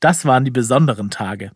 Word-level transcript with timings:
Das 0.00 0.24
waren 0.24 0.44
die 0.44 0.50
besonderen 0.50 1.10
Tage. 1.10 1.52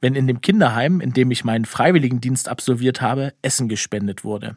Wenn 0.00 0.14
in 0.14 0.26
dem 0.26 0.40
Kinderheim, 0.40 1.00
in 1.00 1.12
dem 1.12 1.30
ich 1.30 1.44
meinen 1.44 1.64
Freiwilligendienst 1.64 2.48
absolviert 2.48 3.00
habe, 3.00 3.34
Essen 3.42 3.68
gespendet 3.68 4.24
wurde. 4.24 4.56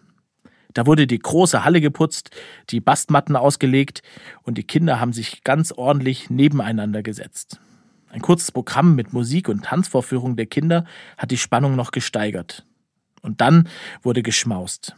Da 0.73 0.85
wurde 0.85 1.07
die 1.07 1.19
große 1.19 1.63
Halle 1.63 1.79
geputzt, 1.81 2.31
die 2.69 2.81
Bastmatten 2.81 3.35
ausgelegt 3.35 4.01
und 4.43 4.57
die 4.57 4.63
Kinder 4.63 4.99
haben 4.99 5.13
sich 5.13 5.43
ganz 5.43 5.71
ordentlich 5.71 6.29
nebeneinander 6.29 7.01
gesetzt. 7.01 7.61
Ein 8.09 8.21
kurzes 8.21 8.51
Programm 8.51 8.95
mit 8.95 9.13
Musik 9.13 9.49
und 9.49 9.65
Tanzvorführung 9.65 10.35
der 10.35 10.47
Kinder 10.47 10.85
hat 11.17 11.31
die 11.31 11.37
Spannung 11.37 11.75
noch 11.75 11.91
gesteigert. 11.91 12.65
Und 13.21 13.41
dann 13.41 13.69
wurde 14.01 14.21
geschmaust. 14.21 14.95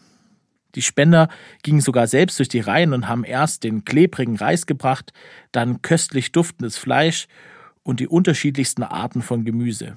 Die 0.75 0.81
Spender 0.81 1.29
gingen 1.63 1.81
sogar 1.81 2.07
selbst 2.07 2.39
durch 2.39 2.49
die 2.49 2.59
Reihen 2.59 2.93
und 2.93 3.07
haben 3.07 3.23
erst 3.23 3.63
den 3.63 3.85
klebrigen 3.85 4.35
Reis 4.35 4.65
gebracht, 4.65 5.13
dann 5.51 5.81
köstlich 5.81 6.31
duftendes 6.31 6.77
Fleisch 6.77 7.27
und 7.87 8.01
die 8.01 8.09
unterschiedlichsten 8.09 8.83
Arten 8.83 9.21
von 9.21 9.45
Gemüse. 9.45 9.95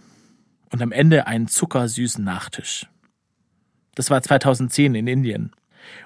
Und 0.71 0.81
am 0.81 0.93
Ende 0.93 1.27
einen 1.27 1.49
zuckersüßen 1.49 2.23
Nachtisch. 2.23 2.87
Das 3.97 4.11
war 4.11 4.23
2010 4.23 4.95
in 4.95 5.09
Indien. 5.09 5.51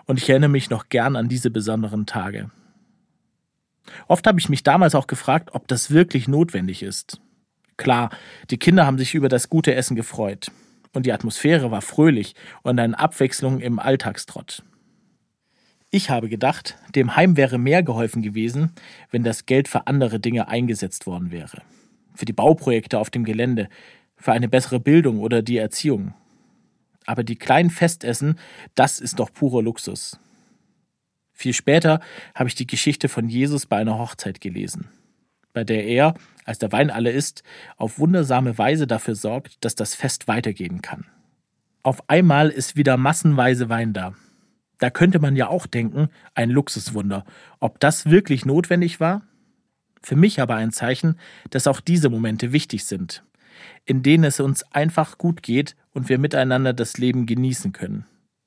Und 0.06 0.19
ich 0.19 0.30
erinnere 0.30 0.48
mich 0.48 0.70
noch 0.70 0.89
gern 0.89 1.15
an 1.15 1.28
diese 1.28 1.51
besonderen 1.51 2.06
Tage. 2.06 2.51
Oft 4.09 4.27
habe 4.27 4.41
ich 4.41 4.48
mich 4.48 4.62
damals 4.62 4.95
auch 4.95 5.06
gefragt, 5.06 5.51
ob 5.52 5.69
das 5.69 5.91
wirklich 5.91 6.27
notwendig 6.27 6.83
ist. 6.83 7.20
Klar, 7.77 8.09
die 8.48 8.56
Kinder 8.56 8.87
haben 8.87 8.97
sich 8.97 9.14
über 9.14 9.28
das 9.28 9.51
gute 9.51 9.75
Essen 9.75 9.95
gefreut. 9.95 10.51
Und 10.95 11.05
die 11.05 11.12
Atmosphäre 11.12 11.70
war 11.70 11.83
fröhlich 11.83 12.34
und 12.62 12.78
eine 12.78 12.98
Abwechslung 12.98 13.61
im 13.61 13.78
Alltagstrott. 13.78 14.62
Ich 15.95 16.11
habe 16.11 16.29
gedacht, 16.29 16.77
dem 16.97 17.15
Heim 17.15 17.37
wäre 17.37 17.57
mehr 17.57 17.84
geholfen 17.84 18.21
gewesen, 18.21 18.73
wenn 19.12 19.23
das 19.23 19.47
Geld 19.47 19.69
für 19.69 19.87
andere 19.87 20.19
Dinge 20.19 20.48
eingesetzt 20.48 21.07
worden 21.07 21.30
wäre. 21.30 21.62
Für 22.17 22.25
die 22.25 22.33
Bauprojekte 22.33 22.98
auf 22.98 23.11
dem 23.11 23.23
Gelände, 23.23 23.69
für 24.17 24.33
eine 24.33 24.48
bessere 24.48 24.80
Bildung 24.80 25.20
oder 25.20 25.41
die 25.41 25.56
Erziehung. 25.56 26.12
Aber 27.06 27.22
die 27.22 27.37
kleinen 27.37 27.70
Festessen, 27.70 28.41
das 28.75 28.98
ist 28.98 29.20
doch 29.20 29.33
purer 29.33 29.62
Luxus. 29.62 30.19
Viel 31.33 31.53
später 31.53 32.00
habe 32.34 32.48
ich 32.48 32.56
die 32.56 32.67
Geschichte 32.67 33.09
von 33.09 33.28
Jesus 33.28 33.67
bei 33.67 33.77
einer 33.77 33.97
Hochzeit 33.97 34.41
gelesen, 34.41 34.89
bei 35.53 35.62
der 35.62 35.84
er, 35.84 36.15
als 36.45 36.59
der 36.59 36.72
Wein 36.72 36.91
alle 36.91 37.12
ist, 37.12 37.45
auf 37.77 38.00
wundersame 38.00 38.59
Weise 38.59 38.89
dafür 38.89 39.15
sorgt, 39.15 39.65
dass 39.65 39.77
das 39.77 39.95
Fest 39.95 40.27
weitergehen 40.27 40.83
kann. 40.83 41.06
Auf 41.84 42.11
einmal 42.11 42.50
ist 42.50 42.75
wieder 42.75 42.97
massenweise 42.97 43.69
Wein 43.69 43.92
da. 43.92 44.17
Da 44.85 44.91
könnte 44.91 45.19
man 45.19 45.35
ja 45.35 45.49
auch 45.49 45.67
denken, 45.67 46.11
ein 46.35 46.51
Luxuswunder. 46.51 47.25
Ob 47.59 47.81
das 47.81 48.11
wirklich 48.11 48.45
notwendig 48.45 49.01
war? 49.01 49.23
Für 50.03 50.15
mich 50.15 50.43
aber 50.43 50.57
ein 50.57 50.73
Zeichen, 50.73 51.19
dass 51.49 51.67
auch 51.67 51.81
diese 51.81 52.11
Momente 52.11 52.53
wichtig 52.53 52.85
sind, 52.85 53.25
in 53.87 54.03
denen 54.03 54.25
es 54.25 54.41
uns 54.41 54.62
einfach 54.75 55.17
gut 55.17 55.43
geht 55.43 55.75
und 55.95 56.11
wir 56.11 56.19
miteinander 56.19 56.75
das 56.75 56.99
Leben 56.99 57.25
genießen 57.25 57.73
können, 57.73 58.05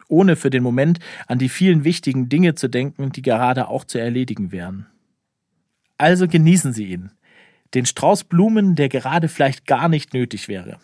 ohne 0.10 0.36
für 0.36 0.52
den 0.52 0.62
Moment 0.62 1.00
an 1.26 1.40
die 1.40 1.50
vielen 1.50 1.84
wichtigen 1.84 2.30
Dinge 2.30 2.54
zu 2.54 2.68
denken, 2.68 3.12
die 3.12 3.24
gerade 3.24 3.68
auch 3.68 3.84
zu 3.84 3.98
erledigen 3.98 4.52
wären. 4.52 4.86
Also 5.98 6.28
genießen 6.28 6.72
Sie 6.72 6.86
ihn. 6.86 7.10
Den 7.74 7.88
Strauß 7.88 8.26
Blumen, 8.26 8.76
der 8.76 8.90
gerade 8.90 9.28
vielleicht 9.28 9.66
gar 9.66 9.90
nicht 9.90 10.14
nötig 10.14 10.48
wäre. 10.48 10.78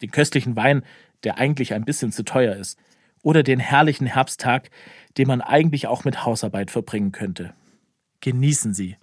Den 0.00 0.12
köstlichen 0.12 0.54
Wein, 0.54 0.84
der 1.24 1.38
eigentlich 1.38 1.74
ein 1.74 1.84
bisschen 1.84 2.12
zu 2.12 2.22
teuer 2.22 2.54
ist. 2.54 2.78
Oder 3.22 3.42
den 3.42 3.60
herrlichen 3.60 4.06
Herbsttag, 4.06 4.70
den 5.16 5.28
man 5.28 5.40
eigentlich 5.40 5.86
auch 5.86 6.04
mit 6.04 6.24
Hausarbeit 6.24 6.70
verbringen 6.70 7.12
könnte. 7.12 7.54
Genießen 8.20 8.74
Sie. 8.74 8.96